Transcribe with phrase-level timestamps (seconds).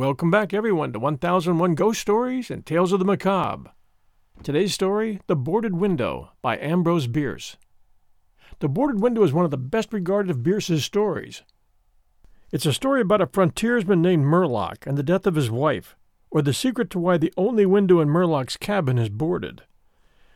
[0.00, 3.70] Welcome back, everyone, to 1001 Ghost Stories and Tales of the Macabre.
[4.42, 7.58] Today's story The Boarded Window by Ambrose Bierce.
[8.60, 11.42] The Boarded Window is one of the best regarded of Bierce's stories.
[12.50, 15.96] It's a story about a frontiersman named Murlock and the death of his wife,
[16.30, 19.64] or the secret to why the only window in Murlock's cabin is boarded.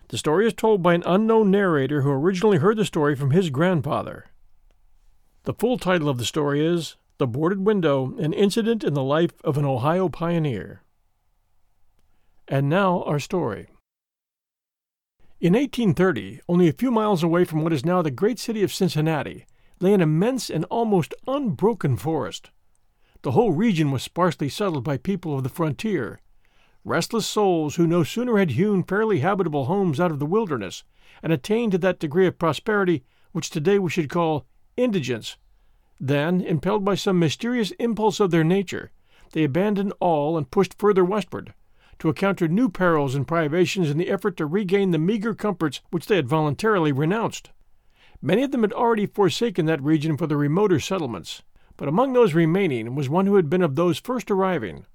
[0.08, 3.48] The story is told by an unknown narrator who originally heard the story from his
[3.48, 4.27] grandfather.
[5.44, 9.34] The full title of the story is The Boarded Window An Incident in the Life
[9.45, 10.82] of an Ohio Pioneer.
[12.48, 13.68] And now our story.
[15.41, 18.74] In 1830, only a few miles away from what is now the great city of
[18.74, 19.46] Cincinnati,
[19.78, 22.50] lay an immense and almost unbroken forest.
[23.22, 26.20] The whole region was sparsely settled by people of the frontier,
[26.84, 30.83] restless souls who no sooner had hewn fairly habitable homes out of the wilderness
[31.22, 34.46] and attained to that degree of prosperity which today we should call
[34.77, 35.36] indigence.
[36.00, 38.91] Then, impelled by some mysterious impulse of their nature,
[39.33, 41.55] they abandoned all and pushed further westward,
[42.01, 46.06] to encounter new perils and privations in the effort to regain the meager comforts which
[46.06, 47.53] they had voluntarily renounced.
[48.20, 51.42] Many of them had already forsaken that region for the remoter settlements,
[51.77, 54.86] but among those remaining was one who had been of those first arriving.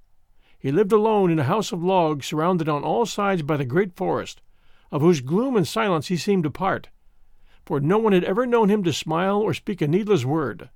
[0.59, 3.95] He lived alone in a house of logs surrounded on all sides by the great
[3.95, 4.41] forest,
[4.91, 6.89] of whose gloom and silence he seemed a part,
[7.65, 10.69] for no one had ever known him to smile or speak a needless word.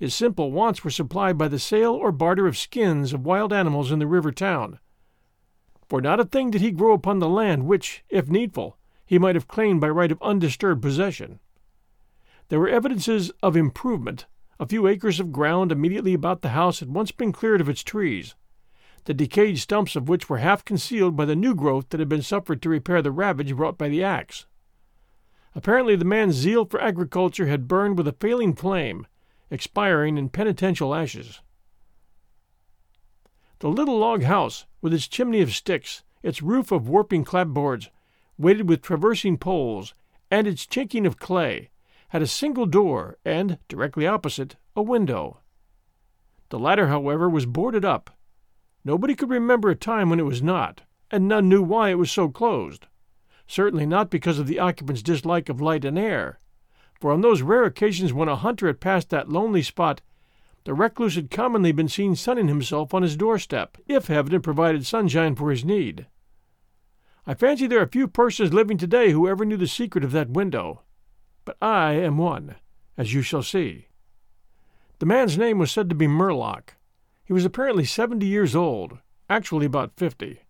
[0.00, 3.92] His simple wants were supplied by the sale or barter of skins of wild animals
[3.92, 4.78] in the river town.
[5.90, 9.34] For not a thing did he grow upon the land which, if needful, he might
[9.34, 11.38] have claimed by right of undisturbed possession.
[12.48, 14.24] There were evidences of improvement.
[14.58, 17.82] A few acres of ground immediately about the house had once been cleared of its
[17.82, 18.34] trees,
[19.04, 22.22] the decayed stumps of which were half concealed by the new growth that had been
[22.22, 24.46] suffered to repair the ravage wrought by the axe.
[25.54, 29.06] Apparently, the man's zeal for agriculture had burned with a failing flame,
[29.50, 31.40] expiring in penitential ashes.
[33.58, 37.90] The little log house, with its chimney of sticks, its roof of warping clapboards,
[38.38, 39.94] weighted with traversing poles,
[40.30, 41.70] and its chinking of clay,
[42.08, 45.40] had a single door and, directly opposite, a window.
[46.48, 48.16] The latter, however, was boarded up.
[48.84, 52.10] Nobody could remember a time when it was not, and none knew why it was
[52.10, 52.86] so closed
[53.50, 56.38] certainly not because of the occupant's dislike of light and air,
[57.00, 60.02] for on those rare occasions when a hunter had passed that lonely spot,
[60.64, 64.86] the recluse had commonly been seen sunning himself on his doorstep, if heaven had provided
[64.86, 66.06] sunshine for his need.
[67.26, 70.30] I fancy there are few persons living today who ever knew the secret of that
[70.30, 70.82] window,
[71.46, 72.56] but I am one,
[72.98, 73.88] as you shall see.
[74.98, 76.74] The man's name was said to be Murlock.
[77.24, 78.98] He was apparently seventy years old,
[79.30, 80.40] actually about fifty.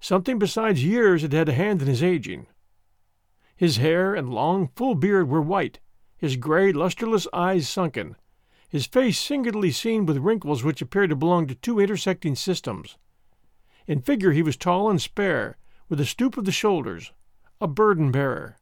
[0.00, 2.46] Something besides years had had a hand in his aging.
[3.58, 5.80] His hair and long, full beard were white,
[6.16, 8.14] his gray, lustreless eyes sunken,
[8.68, 12.96] his face singularly seamed with wrinkles which appeared to belong to two intersecting systems.
[13.88, 15.56] In figure he was tall and spare,
[15.88, 17.12] with a stoop of the shoulders,
[17.60, 18.58] a burden bearer.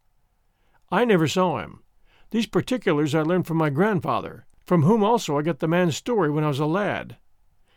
[0.91, 1.83] I never saw him.
[2.31, 6.31] These particulars I learned from my grandfather, from whom also I got the man's story
[6.31, 7.19] when I was a lad.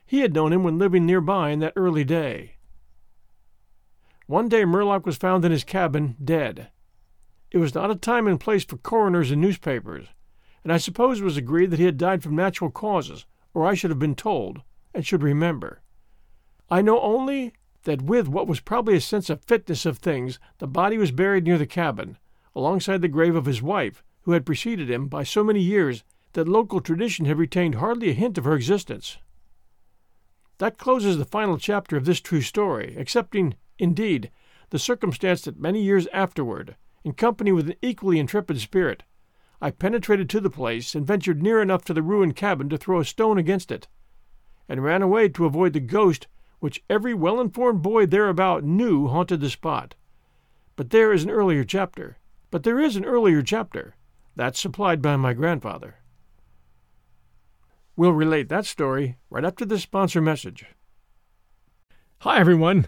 [0.05, 2.55] He had known him when living near by in that early day.
[4.25, 6.69] One day Murlock was found in his cabin, dead.
[7.51, 10.07] It was not a time and place for coroners and newspapers,
[10.63, 13.73] and I suppose it was agreed that he had died from natural causes, or I
[13.73, 14.61] should have been told,
[14.93, 15.81] and should remember.
[16.69, 20.67] I know only that with what was probably a sense of fitness of things, the
[20.67, 22.17] body was buried near the cabin,
[22.55, 26.47] alongside the grave of his wife, who had preceded him by so many years that
[26.47, 29.17] local tradition had retained hardly a hint of her existence.
[30.59, 34.29] That closes the final chapter of this true story, excepting Indeed,
[34.71, 39.03] the circumstance that many years afterward, in company with an equally intrepid spirit,
[39.61, 42.99] I penetrated to the place and ventured near enough to the ruined cabin to throw
[42.99, 43.87] a stone against it,
[44.67, 46.27] and ran away to avoid the ghost
[46.59, 49.95] which every well informed boy thereabout knew haunted the spot.
[50.75, 52.17] But there is an earlier chapter.
[52.51, 53.95] But there is an earlier chapter.
[54.35, 55.95] That's supplied by my grandfather.
[57.95, 60.65] We'll relate that story right after this sponsor message.
[62.19, 62.87] Hi, everyone.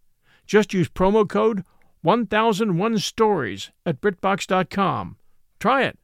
[0.51, 1.63] Just use promo code
[2.01, 5.15] 1001 Stories at BritBox.com.
[5.61, 5.97] Try it.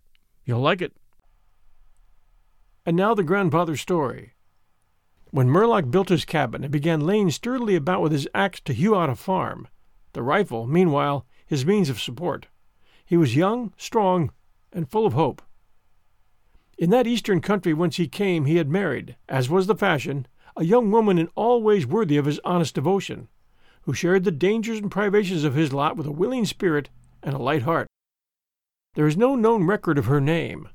[0.45, 0.93] You'll like it.
[2.85, 4.35] And now the grandfather story.
[5.31, 8.95] When Murlock built his cabin and began laying sturdily about with his axe to hew
[8.95, 9.67] out a farm,
[10.13, 12.47] the rifle, meanwhile, his means of support,
[13.05, 14.31] he was young, strong,
[14.71, 15.41] and full of hope.
[16.77, 20.63] In that eastern country whence he came, he had married, as was the fashion, a
[20.63, 23.27] young woman in all ways worthy of his honest devotion,
[23.87, 26.89] who shared the dangers and privations of his lot with a willing spirit
[27.23, 27.87] and a light heart.
[28.95, 30.67] There is no known record of her name,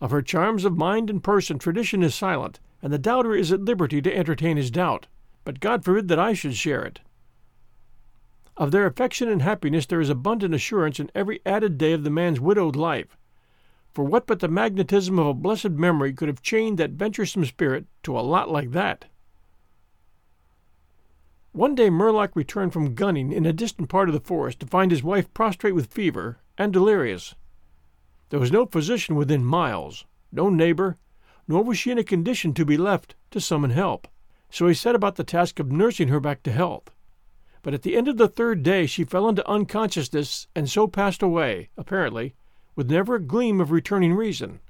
[0.00, 3.64] of her charms of mind and person tradition is silent, and the doubter is at
[3.64, 5.08] liberty to entertain his doubt,
[5.42, 7.00] but God forbid that I should share it.
[8.56, 12.08] Of their affection and happiness there is abundant assurance in every added day of the
[12.08, 13.16] man's widowed life.
[13.92, 17.86] For what but the magnetism of a blessed memory could have chained that venturesome spirit
[18.04, 19.06] to a lot like that?
[21.52, 24.92] One day Murlock returned from gunning in a distant part of the forest to find
[24.92, 27.34] his wife prostrate with fever and delirious.
[28.28, 30.96] There was no physician within miles, no neighbor,
[31.48, 34.06] nor was she in a condition to be left to summon help.
[34.48, 36.92] So he set about the task of nursing her back to health.
[37.62, 41.20] But at the end of the third day she fell into unconsciousness and so passed
[41.20, 42.34] away, apparently,
[42.76, 44.60] with never a gleam of returning reason.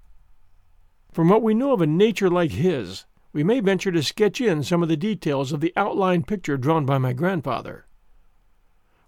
[1.13, 4.63] From what we know of a nature like his, we may venture to sketch in
[4.63, 7.87] some of the details of the outline picture drawn by my grandfather.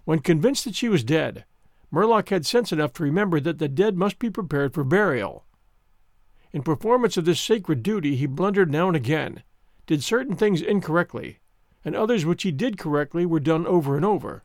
[0.04, 1.44] When convinced that she was dead,
[1.92, 5.44] Murlock had sense enough to remember that the dead must be prepared for burial.
[6.52, 9.42] In performance of this sacred duty, he blundered now and again,
[9.86, 11.38] did certain things incorrectly,
[11.84, 14.44] and others which he did correctly were done over and over.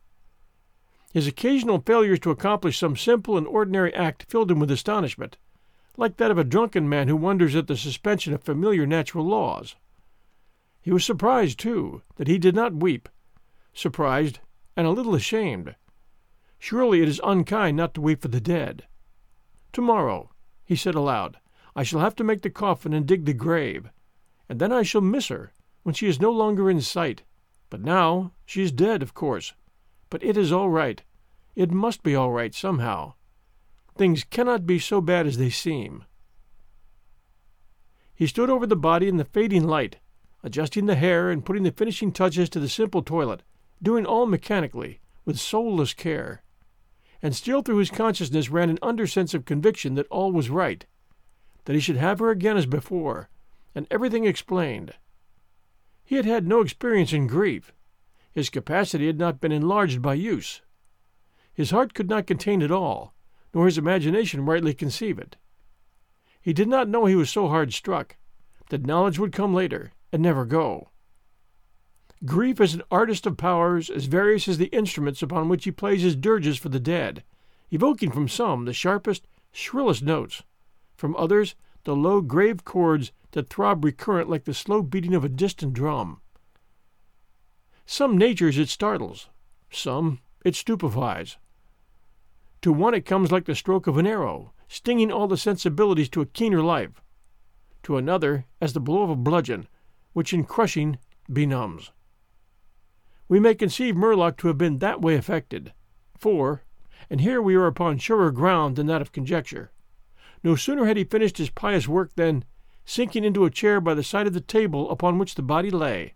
[1.13, 5.37] His occasional failures to accomplish some simple and ordinary act filled him with astonishment,
[5.97, 9.75] like that of a drunken man who wonders at the suspension of familiar natural laws.
[10.79, 13.09] He was surprised, too, that he did not weep,
[13.73, 14.39] surprised
[14.75, 15.75] and a little ashamed.
[16.59, 18.85] Surely it is unkind not to weep for the dead.
[19.73, 20.29] Tomorrow,
[20.63, 21.37] he said aloud,
[21.75, 23.89] I shall have to make the coffin and dig the grave,
[24.47, 25.51] and then I shall miss her
[25.83, 27.23] when she is no longer in sight.
[27.69, 29.53] But now she is dead, of course.
[30.09, 31.03] But it is all right.
[31.55, 33.13] It must be all right somehow.
[33.97, 36.05] Things cannot be so bad as they seem.
[38.13, 39.97] He stood over the body in the fading light,
[40.43, 43.43] adjusting the hair and putting the finishing touches to the simple toilet,
[43.81, 46.43] doing all mechanically, with soulless care
[47.21, 50.85] and still through his consciousness ran an undersense of conviction that all was right,
[51.65, 53.29] that he should have her again as before,
[53.73, 54.93] and everything explained.
[56.03, 57.73] He had had no experience in grief.
[58.31, 60.61] His capacity had not been enlarged by use.
[61.53, 63.13] His heart could not contain it all,
[63.57, 65.35] nor his imagination rightly conceive it.
[66.39, 68.15] He did not know he was so hard struck,
[68.69, 70.91] that knowledge would come later and never go.
[72.23, 76.03] Grief is an artist of powers as various as the instruments upon which he plays
[76.03, 77.23] his dirges for the dead,
[77.71, 80.43] evoking from some the sharpest, shrillest notes,
[80.95, 85.29] from others the low, grave chords that throb recurrent like the slow beating of a
[85.29, 86.21] distant drum.
[87.87, 89.29] Some natures it startles,
[89.71, 91.37] some it stupefies.
[92.67, 96.19] To one it comes like the stroke of an arrow, stinging all the sensibilities to
[96.19, 97.01] a keener life.
[97.83, 99.69] To another, as the blow of a bludgeon,
[100.11, 100.97] which in crushing
[101.31, 101.93] benumbs
[103.29, 105.71] we may conceive Murlock to have been that way affected.
[106.17, 106.65] For,
[107.09, 109.71] and here we are upon surer ground than that of conjecture,
[110.43, 112.43] no sooner had he finished his pious work than,
[112.83, 116.15] sinking into a chair by the side of the table upon which the body lay,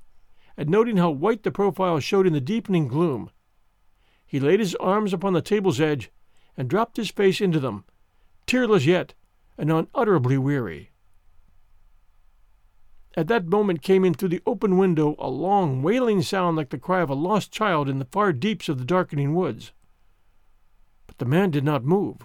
[0.58, 3.32] and noting how white the profile showed in the deepening gloom,
[4.26, 6.12] he laid his arms upon the table's edge
[6.58, 7.86] and dropped his face into them,
[8.46, 9.14] tearless yet
[9.58, 10.92] and unutterably weary.
[13.16, 16.78] At that moment came in through the open window a long, wailing sound like the
[16.78, 19.74] cry of a lost child in the far deeps of the darkening woods.
[21.08, 22.18] But the man did not move.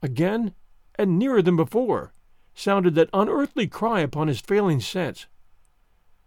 [0.00, 0.54] Again,
[0.96, 2.12] and nearer than before,
[2.54, 5.26] sounded that unearthly cry upon his failing sense.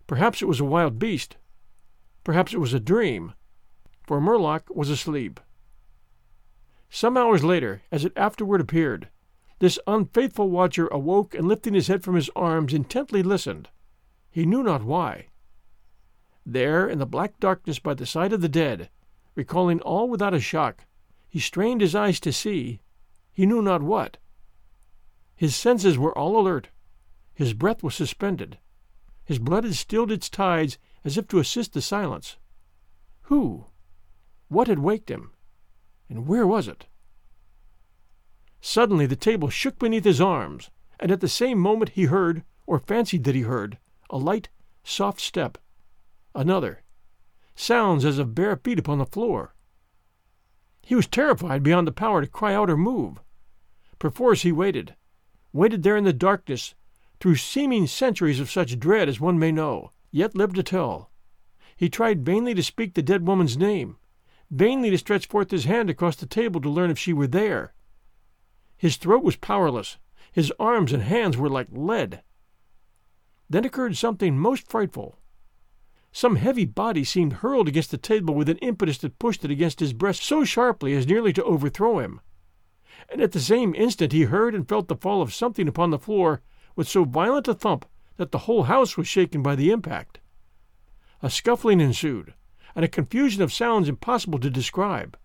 [0.08, 1.38] Perhaps it was a wild beast.
[2.24, 3.34] Perhaps it was a dream,
[4.06, 5.40] for Murlock was asleep.
[6.96, 9.10] Some hours later, as it afterward appeared,
[9.60, 13.68] this unfaithful watcher awoke and lifting his head from his arms intently listened.
[14.32, 15.28] He knew not why.
[16.46, 18.90] There, in the black darkness by the side of the dead,
[19.36, 20.86] recalling all without a shock,
[21.28, 22.80] he strained his eyes to see,
[23.34, 24.16] he knew not what.
[25.36, 26.70] His senses were all alert.
[27.34, 28.58] His breath was suspended.
[29.26, 32.38] His blood had stilled its tides as if to assist the silence.
[33.24, 33.66] Who?
[34.48, 35.32] What had waked him?
[36.10, 36.86] And where was it?
[38.62, 40.70] Suddenly the table shook beneath his arms,
[41.00, 43.78] and at the same moment he heard, or fancied that he heard,
[44.10, 44.50] a light,
[44.84, 45.58] soft step.
[46.34, 46.84] Another.
[47.56, 49.54] Sounds as of bare feet upon the floor.
[50.82, 53.20] He was terrified beyond the power to cry out or move.
[53.98, 54.96] Perforce he waited,
[55.54, 56.76] waited there in the darkness,
[57.20, 61.10] through seeming centuries of such dread as one may know, yet live to tell.
[61.76, 63.98] He tried vainly to speak the dead woman's name,
[64.56, 67.74] vainly to stretch forth his hand across the table to learn if she were there.
[68.78, 69.98] His throat was powerless,
[70.32, 72.22] his arms and hands were like lead.
[73.50, 75.18] Then occurred something most frightful.
[76.12, 79.82] Some heavy body seemed hurled against the table with an impetus that pushed it against
[79.82, 82.22] his breast so sharply as nearly to overthrow him.
[83.10, 86.00] And at the same instant he heard and felt the fall of something upon the
[86.00, 86.42] floor
[86.76, 87.86] with so violent a thump
[88.16, 90.20] that the whole house was shaken by the impact.
[91.22, 92.34] A scuffling ensued,
[92.76, 95.18] and a confusion of sounds impossible to describe.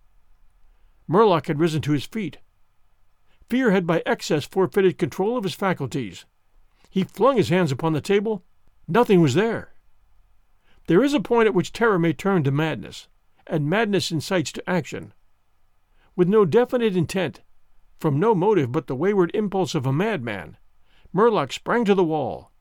[1.07, 2.37] Murlock had risen to his feet.
[3.49, 6.25] Fear had by excess forfeited control of his faculties.
[6.89, 8.45] He flung his hands upon the table.
[8.87, 9.73] Nothing was there.
[10.87, 13.07] There is a point at which terror may turn to madness,
[13.45, 15.13] and madness incites to action.
[16.15, 17.41] With no definite intent,
[17.99, 20.57] from no motive but the wayward impulse of a madman,
[21.13, 22.51] Murlock sprang to the wall.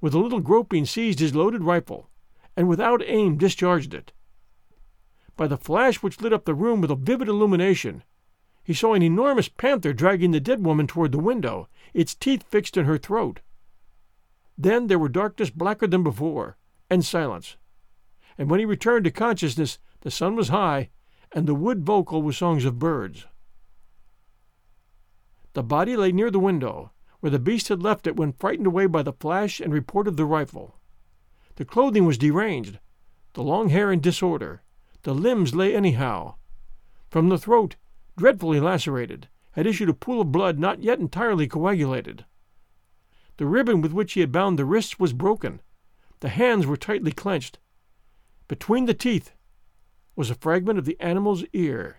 [0.00, 2.08] With a little groping seized his loaded rifle,
[2.56, 4.12] and without aim discharged it.
[5.40, 8.04] By the flash which lit up the room with a vivid illumination,
[8.62, 12.76] he saw an enormous panther dragging the dead woman toward the window, its teeth fixed
[12.76, 13.40] in her throat.
[14.58, 16.58] Then there were darkness blacker than before,
[16.90, 17.56] and silence
[18.36, 20.90] and when he returned to consciousness, the sun was high,
[21.32, 23.26] and the wood vocal with songs of birds.
[25.54, 28.84] The body lay near the window, where the beast had left it when frightened away
[28.84, 30.76] by the flash and report of the rifle.
[31.56, 32.78] The clothing was deranged,
[33.32, 34.62] the long hair in disorder,
[35.02, 36.34] the limbs lay anyhow.
[37.08, 37.76] From the throat,
[38.16, 42.24] dreadfully lacerated, had issued a pool of blood not yet entirely coagulated.
[43.36, 45.60] The ribbon with which he had bound the wrists was broken.
[46.20, 47.58] The hands were tightly clenched,
[48.50, 49.30] between the teeth
[50.16, 51.98] was a fragment of the animal's ear.